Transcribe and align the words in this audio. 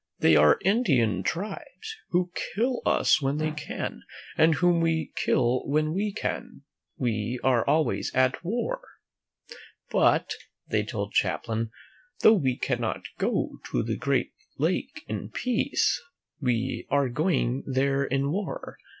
They 0.17 0.35
are 0.35 0.57
Indian 0.65 1.21
tribes 1.21 1.95
who 2.09 2.31
kill 2.55 2.81
us 2.87 3.21
when 3.21 3.37
they 3.37 3.51
can, 3.51 4.01
and 4.35 4.55
whom 4.55 4.81
we 4.81 5.11
kill 5.15 5.61
when 5.69 5.93
we 5.93 6.11
can. 6.11 6.63
We 6.97 7.39
are 7.43 7.63
always 7.67 8.11
at 8.15 8.43
war." 8.43 8.81
But," 9.91 10.33
they 10.67 10.81
told 10.83 11.13
Champlain, 11.13 11.69
"though 12.21 12.33
we 12.33 12.57
cannot 12.57 13.03
go 13.19 13.59
to 13.69 13.83
the 13.83 13.95
great 13.95 14.33
lake 14.57 15.03
in 15.07 15.29
peace, 15.29 16.01
we 16.39 16.87
are 16.89 17.07
going 17.07 17.63
there 17.67 18.03
in 18.03 18.31
war. 18.31 18.79